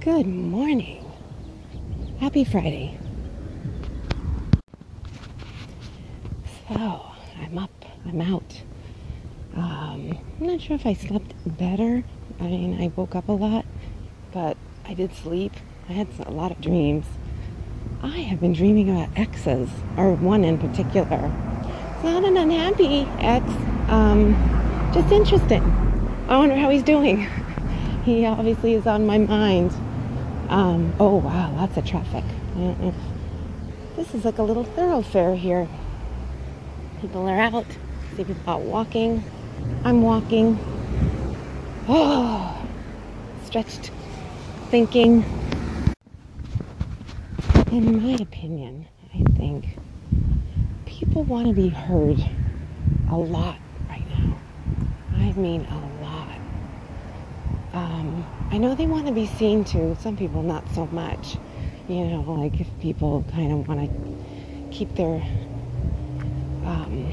Good 0.00 0.26
morning. 0.26 1.04
Happy 2.20 2.42
Friday. 2.42 2.98
So, 6.68 7.04
I'm 7.38 7.58
up, 7.58 7.84
I'm 8.06 8.22
out. 8.22 8.62
Um, 9.54 10.18
I'm 10.40 10.46
not 10.46 10.62
sure 10.62 10.76
if 10.76 10.86
I 10.86 10.94
slept 10.94 11.34
better. 11.44 12.02
I 12.40 12.44
mean, 12.44 12.80
I 12.80 12.90
woke 12.96 13.14
up 13.14 13.28
a 13.28 13.32
lot, 13.32 13.66
but 14.32 14.56
I 14.86 14.94
did 14.94 15.14
sleep. 15.14 15.52
I 15.90 15.92
had 15.92 16.08
a 16.24 16.30
lot 16.30 16.50
of 16.50 16.62
dreams. 16.62 17.04
I 18.02 18.20
have 18.20 18.40
been 18.40 18.54
dreaming 18.54 18.88
about 18.88 19.10
exes, 19.18 19.68
or 19.98 20.14
one 20.14 20.44
in 20.44 20.56
particular. 20.56 21.30
It's 21.96 22.04
not 22.04 22.24
an 22.24 22.38
unhappy 22.38 23.06
ex, 23.18 23.44
um, 23.90 24.32
just 24.94 25.12
interesting. 25.12 25.62
I 26.26 26.38
wonder 26.38 26.56
how 26.56 26.70
he's 26.70 26.82
doing. 26.82 27.28
He 28.02 28.24
obviously 28.24 28.72
is 28.72 28.86
on 28.86 29.04
my 29.04 29.18
mind. 29.18 29.70
Um, 30.50 30.92
oh 30.98 31.14
wow, 31.14 31.52
lots 31.54 31.76
of 31.76 31.86
traffic. 31.86 32.24
Mm-mm. 32.56 32.92
This 33.94 34.12
is 34.14 34.24
like 34.24 34.38
a 34.38 34.42
little 34.42 34.64
thoroughfare 34.64 35.36
here. 35.36 35.68
People 37.00 37.28
are 37.28 37.38
out. 37.38 37.66
See 38.16 38.24
people 38.24 38.42
out 38.48 38.62
walking. 38.62 39.22
I'm 39.84 40.02
walking. 40.02 40.58
Oh, 41.86 42.66
stretched, 43.44 43.92
thinking. 44.70 45.24
In 47.70 48.02
my 48.02 48.14
opinion, 48.20 48.88
I 49.14 49.22
think 49.36 49.78
people 50.84 51.22
want 51.22 51.46
to 51.46 51.52
be 51.52 51.68
heard 51.68 52.18
a 53.08 53.16
lot 53.16 53.56
right 53.88 54.04
now. 54.18 54.36
I 55.14 55.30
mean, 55.34 55.60
a. 55.66 55.99
Um, 57.72 58.26
I 58.50 58.58
know 58.58 58.74
they 58.74 58.86
want 58.86 59.06
to 59.06 59.12
be 59.12 59.26
seen 59.26 59.64
too. 59.64 59.96
Some 60.00 60.16
people 60.16 60.42
not 60.42 60.68
so 60.74 60.86
much. 60.86 61.36
You 61.88 62.04
know, 62.04 62.20
like 62.22 62.60
if 62.60 62.68
people 62.80 63.24
kind 63.32 63.52
of 63.52 63.68
want 63.68 63.88
to 63.88 64.76
keep 64.76 64.94
their 64.96 65.22
um, 66.64 67.12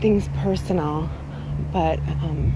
things 0.00 0.28
personal, 0.38 1.08
but 1.72 2.00
um, 2.00 2.52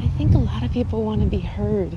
I 0.00 0.08
think 0.18 0.34
a 0.34 0.38
lot 0.38 0.62
of 0.62 0.70
people 0.70 1.02
want 1.02 1.22
to 1.22 1.26
be 1.26 1.40
heard. 1.40 1.96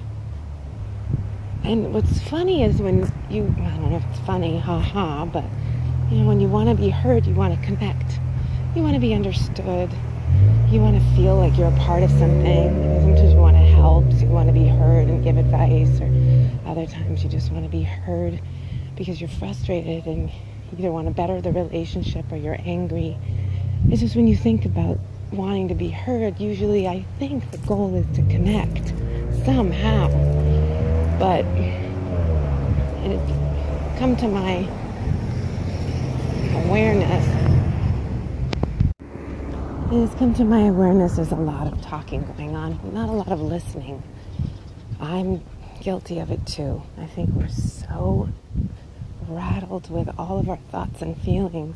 And 1.65 1.93
what's 1.93 2.21
funny 2.21 2.63
is 2.63 2.81
when 2.81 2.99
you, 3.29 3.43
I 3.59 3.69
don't 3.69 3.91
know 3.91 3.97
if 3.97 4.05
it's 4.09 4.19
funny, 4.21 4.57
haha, 4.57 5.25
but 5.25 5.43
you 6.09 6.19
know, 6.19 6.27
when 6.27 6.39
you 6.39 6.47
want 6.47 6.69
to 6.69 6.75
be 6.75 6.89
heard, 6.89 7.25
you 7.25 7.33
want 7.33 7.59
to 7.59 7.65
connect. 7.65 8.19
You 8.73 8.83
want 8.83 8.93
to 8.95 9.01
be 9.01 9.13
understood 9.13 9.89
you 10.71 10.79
want 10.79 10.95
to 10.95 11.15
feel 11.15 11.35
like 11.35 11.57
you're 11.57 11.67
a 11.67 11.77
part 11.79 12.01
of 12.01 12.09
something. 12.11 12.69
Sometimes 13.01 13.33
you 13.33 13.39
want 13.39 13.57
to 13.57 13.63
help, 13.63 14.09
so 14.13 14.19
you 14.19 14.27
want 14.27 14.47
to 14.47 14.53
be 14.53 14.67
heard 14.67 15.07
and 15.07 15.23
give 15.23 15.37
advice, 15.37 15.99
or 15.99 16.09
other 16.65 16.85
times 16.85 17.23
you 17.23 17.29
just 17.29 17.51
want 17.51 17.65
to 17.65 17.69
be 17.69 17.83
heard 17.83 18.39
because 18.95 19.19
you're 19.19 19.29
frustrated 19.29 20.05
and 20.05 20.29
you 20.29 20.77
either 20.79 20.91
want 20.91 21.07
to 21.07 21.13
better 21.13 21.41
the 21.41 21.51
relationship 21.51 22.31
or 22.31 22.37
you're 22.37 22.59
angry. 22.65 23.17
It's 23.89 24.01
just 24.01 24.15
when 24.15 24.27
you 24.27 24.35
think 24.37 24.63
about 24.65 24.97
wanting 25.31 25.67
to 25.69 25.75
be 25.75 25.89
heard, 25.89 26.39
usually 26.39 26.87
I 26.87 27.05
think 27.19 27.51
the 27.51 27.57
goal 27.59 27.95
is 27.95 28.05
to 28.15 28.21
connect 28.23 28.89
somehow. 29.43 30.07
But 31.19 31.45
it 33.03 33.19
come 33.97 34.15
to 34.17 34.27
my 34.27 34.67
awareness 36.65 37.40
has 39.99 40.15
come 40.15 40.33
to 40.33 40.45
my 40.45 40.67
awareness 40.67 41.17
there's 41.17 41.33
a 41.33 41.35
lot 41.35 41.67
of 41.67 41.81
talking 41.81 42.23
going 42.37 42.55
on, 42.55 42.79
not 42.93 43.09
a 43.09 43.11
lot 43.11 43.27
of 43.27 43.41
listening. 43.41 44.01
I'm 45.01 45.43
guilty 45.81 46.19
of 46.19 46.31
it 46.31 46.47
too. 46.47 46.81
I 46.97 47.07
think 47.07 47.31
we're 47.31 47.49
so 47.49 48.29
rattled 49.27 49.91
with 49.91 50.09
all 50.17 50.39
of 50.39 50.47
our 50.47 50.59
thoughts 50.71 51.01
and 51.01 51.17
feelings. 51.21 51.75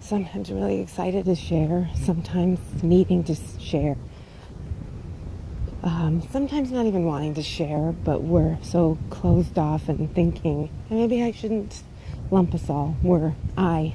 Sometimes 0.00 0.50
really 0.50 0.80
excited 0.80 1.26
to 1.26 1.34
share, 1.34 1.90
sometimes 1.94 2.58
needing 2.82 3.22
to 3.24 3.36
share. 3.58 3.98
Um, 5.82 6.22
sometimes 6.32 6.72
not 6.72 6.86
even 6.86 7.04
wanting 7.04 7.34
to 7.34 7.42
share, 7.42 7.92
but 7.92 8.22
we're 8.22 8.56
so 8.62 8.96
closed 9.10 9.58
off 9.58 9.90
and 9.90 10.14
thinking, 10.14 10.70
maybe 10.88 11.22
I 11.22 11.32
shouldn't 11.32 11.82
lump 12.30 12.54
us 12.54 12.70
all. 12.70 12.96
We're 13.02 13.34
I 13.58 13.94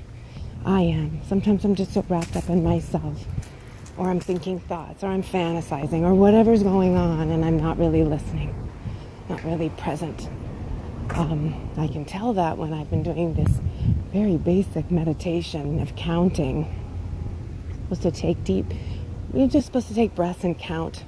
I 0.66 0.82
am. 0.82 1.20
Sometimes 1.28 1.66
I'm 1.66 1.76
just 1.76 1.94
so 1.94 2.06
wrapped 2.08 2.38
up 2.38 2.50
in 2.50 2.64
myself, 2.64 3.26
or 3.98 4.10
I'm 4.10 4.22
thinking 4.22 4.60
thoughts, 4.60 5.04
or 5.04 5.08
I'm 5.08 5.22
fantasizing, 5.22 6.04
or 6.04 6.14
whatever's 6.14 6.64
going 6.64 6.96
on, 6.96 7.32
and 7.32 7.44
I'm 7.44 7.58
not 7.58 7.78
really 7.78 8.04
listening, 8.04 8.56
not 9.28 9.44
really 9.44 9.70
present. 9.72 10.30
Um, 11.16 11.70
I 11.78 11.88
can 11.88 12.06
tell 12.06 12.32
that 12.34 12.58
when 12.58 12.74
I've 12.74 12.90
been 12.90 13.04
doing 13.04 13.34
this 13.34 13.52
very 14.14 14.38
basic 14.38 14.90
meditation 14.90 15.82
of 15.82 15.98
counting. 15.98 16.74
Supposed 17.84 18.04
to 18.04 18.12
take 18.12 18.42
deep. 18.46 18.68
You're 19.34 19.50
just 19.50 19.66
supposed 19.66 19.90
to 19.90 19.94
take 19.94 20.16
breaths 20.16 20.46
and 20.46 20.58
count, 20.58 21.04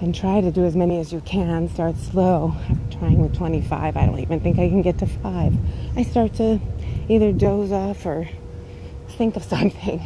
and 0.00 0.12
try 0.12 0.40
to 0.40 0.50
do 0.50 0.64
as 0.64 0.74
many 0.74 0.98
as 0.98 1.12
you 1.12 1.20
can. 1.20 1.68
Start 1.68 1.96
slow. 1.98 2.56
I'm 2.68 2.90
trying 2.90 3.20
with 3.20 3.36
25. 3.36 3.96
I 3.96 4.06
don't 4.06 4.18
even 4.18 4.40
think 4.40 4.58
I 4.58 4.68
can 4.68 4.82
get 4.82 4.98
to 4.98 5.06
five. 5.06 5.54
I 5.96 6.02
start 6.02 6.34
to 6.34 6.58
either 7.08 7.30
doze 7.30 7.70
off 7.70 8.04
or 8.04 8.28
think 9.16 9.36
of 9.36 9.44
something. 9.54 10.00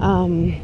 Um, 0.00 0.54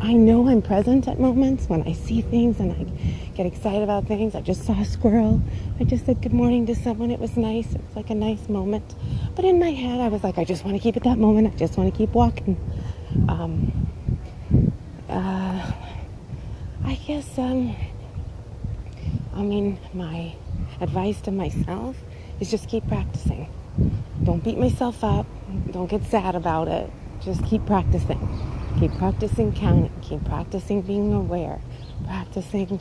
I 0.00 0.12
know 0.12 0.48
I'm 0.48 0.60
present 0.60 1.08
at 1.08 1.18
moments 1.18 1.68
when 1.68 1.82
I 1.82 1.92
see 1.92 2.20
things 2.20 2.60
and 2.60 2.72
I 2.72 3.30
get 3.34 3.46
excited 3.46 3.82
about 3.82 4.06
things. 4.06 4.34
I 4.34 4.40
just 4.40 4.64
saw 4.64 4.78
a 4.78 4.84
squirrel. 4.84 5.40
I 5.80 5.84
just 5.84 6.06
said 6.06 6.20
good 6.20 6.32
morning 6.32 6.66
to 6.66 6.74
someone. 6.74 7.10
It 7.10 7.20
was 7.20 7.36
nice. 7.36 7.74
It 7.74 7.80
was 7.86 7.96
like 7.96 8.10
a 8.10 8.14
nice 8.14 8.48
moment. 8.48 8.94
But 9.34 9.44
in 9.44 9.58
my 9.58 9.70
head, 9.70 10.00
I 10.00 10.08
was 10.08 10.22
like, 10.22 10.38
I 10.38 10.44
just 10.44 10.64
want 10.64 10.76
to 10.76 10.82
keep 10.82 10.96
it 10.96 11.04
that 11.04 11.18
moment. 11.18 11.52
I 11.52 11.56
just 11.56 11.76
want 11.78 11.92
to 11.92 11.96
keep 11.96 12.10
walking. 12.10 12.56
Um, 13.28 13.88
uh, 15.08 15.72
I 16.84 16.94
guess, 17.06 17.38
um, 17.38 17.74
I 19.34 19.42
mean, 19.42 19.78
my 19.94 20.34
advice 20.80 21.20
to 21.22 21.30
myself 21.30 21.96
is 22.40 22.50
just 22.50 22.68
keep 22.68 22.86
practicing. 22.88 23.48
Don't 24.22 24.42
beat 24.44 24.58
myself 24.58 25.02
up. 25.02 25.26
Don't 25.72 25.88
get 25.88 26.04
sad 26.04 26.34
about 26.34 26.68
it. 26.68 26.90
Just 27.20 27.44
keep 27.44 27.66
practicing. 27.66 28.20
Keep 28.78 28.92
practicing 28.98 29.52
counting. 29.52 29.92
Keep 30.02 30.24
practicing 30.24 30.82
being 30.82 31.12
aware. 31.12 31.60
Practicing. 32.06 32.80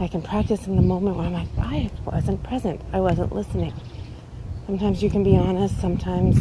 I 0.00 0.08
can 0.08 0.22
practice 0.22 0.66
in 0.66 0.76
the 0.76 0.82
moment 0.82 1.16
where 1.16 1.26
I'm 1.26 1.32
like, 1.32 1.48
I 1.58 1.90
wasn't 2.04 2.42
present. 2.42 2.80
I 2.92 3.00
wasn't 3.00 3.32
listening. 3.32 3.74
Sometimes 4.66 5.02
you 5.02 5.10
can 5.10 5.24
be 5.24 5.36
honest. 5.36 5.80
Sometimes 5.80 6.38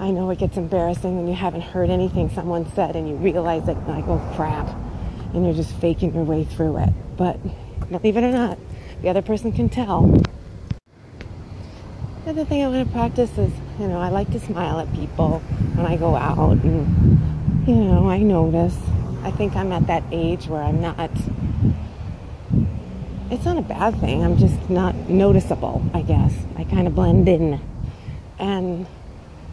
I 0.00 0.10
know 0.10 0.30
it 0.30 0.38
gets 0.38 0.56
embarrassing 0.56 1.16
when 1.16 1.28
you 1.28 1.34
haven't 1.34 1.62
heard 1.62 1.90
anything 1.90 2.30
someone 2.30 2.70
said 2.74 2.96
and 2.96 3.08
you 3.08 3.16
realize 3.16 3.68
it, 3.68 3.76
like, 3.86 4.06
oh 4.08 4.18
crap. 4.34 4.68
And 5.34 5.44
you're 5.44 5.54
just 5.54 5.74
faking 5.76 6.14
your 6.14 6.24
way 6.24 6.44
through 6.44 6.78
it. 6.78 6.90
But 7.16 7.38
believe 7.90 8.16
it 8.16 8.24
or 8.24 8.32
not, 8.32 8.58
the 9.02 9.08
other 9.08 9.22
person 9.22 9.52
can 9.52 9.68
tell 9.68 10.22
the 12.28 12.42
other 12.42 12.44
thing 12.44 12.62
I 12.62 12.68
want 12.68 12.86
to 12.86 12.92
practice 12.92 13.30
is, 13.38 13.50
you 13.80 13.88
know, 13.88 13.98
I 13.98 14.10
like 14.10 14.30
to 14.32 14.38
smile 14.38 14.80
at 14.80 14.92
people 14.92 15.38
when 15.74 15.86
I 15.86 15.96
go 15.96 16.14
out, 16.14 16.58
and 16.62 17.66
you 17.66 17.74
know, 17.74 18.10
I 18.10 18.18
notice. 18.18 18.76
I 19.22 19.30
think 19.30 19.56
I'm 19.56 19.72
at 19.72 19.86
that 19.86 20.02
age 20.12 20.46
where 20.46 20.62
I'm 20.62 20.78
not. 20.82 21.10
It's 23.30 23.46
not 23.46 23.56
a 23.56 23.62
bad 23.62 23.98
thing. 24.00 24.22
I'm 24.22 24.36
just 24.36 24.68
not 24.68 24.94
noticeable. 25.08 25.82
I 25.94 26.02
guess 26.02 26.34
I 26.58 26.64
kind 26.64 26.86
of 26.86 26.94
blend 26.94 27.30
in, 27.30 27.62
and 28.38 28.86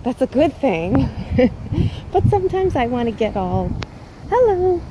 that's 0.04 0.22
a 0.22 0.28
good 0.28 0.54
thing. 0.58 1.10
but 2.12 2.26
sometimes 2.28 2.76
I 2.76 2.88
want 2.88 3.08
to 3.08 3.16
get 3.16 3.38
all, 3.38 3.72
hello, 4.28 4.82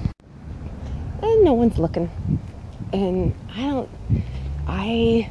and 1.21 1.45
no 1.45 1.53
one's 1.53 1.77
looking, 1.77 2.11
and 2.95 3.35
I 3.55 3.61
don't. 3.61 3.91
I 4.67 5.31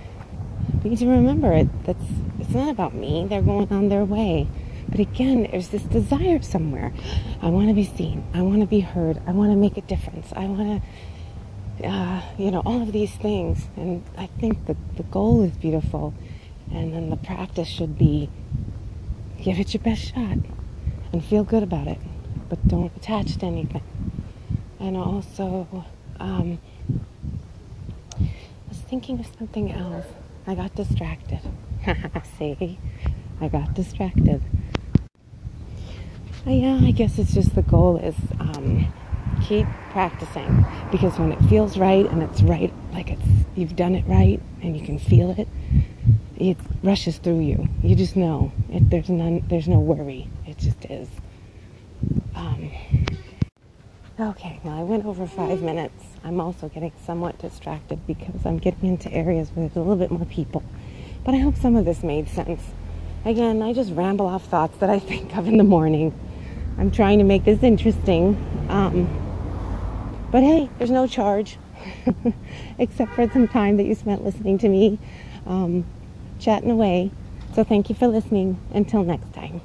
need 0.83 0.99
to 0.99 1.07
remember 1.07 1.51
it. 1.51 1.67
That's 1.85 2.22
it's 2.39 2.51
not 2.51 2.69
about 2.69 2.93
me. 2.93 3.25
They're 3.27 3.41
going 3.41 3.71
on 3.71 3.89
their 3.89 4.05
way. 4.05 4.47
But 4.89 4.99
again, 4.99 5.47
there's 5.49 5.69
this 5.69 5.83
desire 5.83 6.41
somewhere. 6.41 6.93
I 7.41 7.49
want 7.49 7.69
to 7.69 7.73
be 7.73 7.85
seen. 7.85 8.25
I 8.33 8.41
want 8.41 8.61
to 8.61 8.67
be 8.67 8.81
heard. 8.81 9.21
I 9.25 9.31
want 9.31 9.51
to 9.51 9.55
make 9.55 9.77
a 9.77 9.81
difference. 9.81 10.31
I 10.35 10.45
want 10.45 10.83
to, 11.79 11.87
uh, 11.87 12.21
you 12.37 12.51
know, 12.51 12.61
all 12.65 12.81
of 12.81 12.91
these 12.91 13.11
things. 13.11 13.67
And 13.75 14.03
I 14.17 14.27
think 14.27 14.65
the, 14.65 14.75
the 14.97 15.03
goal 15.03 15.43
is 15.43 15.51
beautiful. 15.51 16.13
And 16.71 16.93
then 16.93 17.09
the 17.09 17.17
practice 17.17 17.67
should 17.67 17.97
be 17.97 18.29
give 19.41 19.59
it 19.59 19.73
your 19.73 19.83
best 19.83 20.13
shot 20.13 20.37
and 21.11 21.23
feel 21.23 21.43
good 21.43 21.63
about 21.63 21.87
it. 21.87 21.99
But 22.49 22.67
don't 22.67 22.95
attach 22.95 23.37
to 23.37 23.45
anything. 23.45 23.83
And 24.79 24.97
also, 24.97 25.85
um, 26.19 26.59
I 28.19 28.29
was 28.69 28.77
thinking 28.79 29.19
of 29.19 29.27
something 29.37 29.71
else. 29.71 30.05
I 30.45 30.55
got 30.55 30.75
distracted. 30.75 31.39
See, 32.37 32.79
I 33.41 33.47
got 33.47 33.73
distracted. 33.73 34.41
Yeah, 36.45 36.79
I 36.81 36.91
guess 36.91 37.19
it's 37.19 37.33
just 37.33 37.55
the 37.55 37.61
goal 37.61 37.97
is 37.97 38.15
um, 38.39 38.93
keep 39.43 39.65
practicing 39.91 40.65
because 40.91 41.17
when 41.17 41.31
it 41.31 41.41
feels 41.43 41.77
right 41.77 42.05
and 42.05 42.21
it's 42.21 42.41
right, 42.41 42.73
like 42.91 43.11
it's 43.11 43.21
you've 43.55 43.75
done 43.75 43.95
it 43.95 44.05
right 44.07 44.41
and 44.61 44.77
you 44.77 44.85
can 44.85 44.99
feel 44.99 45.31
it, 45.31 45.47
it 46.37 46.57
rushes 46.81 47.17
through 47.17 47.39
you. 47.39 47.67
You 47.81 47.95
just 47.95 48.15
know. 48.15 48.51
It, 48.69 48.89
there's 48.89 49.09
none. 49.09 49.45
There's 49.47 49.67
no 49.67 49.79
worry. 49.79 50.29
It 50.45 50.57
just 50.57 50.85
is. 50.85 51.07
Um, 52.35 52.71
okay. 54.19 54.59
Well, 54.63 54.79
I 54.79 54.83
went 54.83 55.05
over 55.05 55.25
five 55.27 55.61
minutes. 55.61 56.03
I'm 56.23 56.41
also 56.41 56.69
getting 56.69 56.91
somewhat 57.05 57.37
distracted 57.39 58.05
because 58.05 58.45
I'm 58.45 58.57
getting 58.57 58.89
into 58.89 59.11
areas 59.13 59.49
where 59.53 59.67
there's 59.67 59.77
a 59.77 59.79
little 59.79 59.95
bit 59.95 60.11
more 60.11 60.25
people. 60.25 60.63
But 61.23 61.35
I 61.35 61.37
hope 61.37 61.55
some 61.55 61.75
of 61.75 61.85
this 61.85 62.03
made 62.03 62.27
sense. 62.27 62.61
Again, 63.25 63.61
I 63.61 63.73
just 63.73 63.93
ramble 63.93 64.25
off 64.25 64.43
thoughts 64.45 64.77
that 64.79 64.89
I 64.89 64.99
think 64.99 65.35
of 65.37 65.47
in 65.47 65.57
the 65.57 65.63
morning. 65.63 66.13
I'm 66.77 66.91
trying 66.91 67.19
to 67.19 67.23
make 67.23 67.45
this 67.45 67.63
interesting. 67.63 68.35
Um, 68.69 69.07
but 70.31 70.43
hey, 70.43 70.69
there's 70.77 70.91
no 70.91 71.07
charge 71.07 71.57
except 72.77 73.13
for 73.13 73.29
some 73.29 73.47
time 73.47 73.77
that 73.77 73.83
you 73.83 73.95
spent 73.95 74.23
listening 74.23 74.57
to 74.59 74.69
me 74.69 74.99
um, 75.45 75.85
chatting 76.39 76.71
away. 76.71 77.11
So 77.55 77.63
thank 77.63 77.89
you 77.89 77.95
for 77.95 78.07
listening. 78.07 78.59
Until 78.73 79.03
next 79.03 79.31
time. 79.33 79.61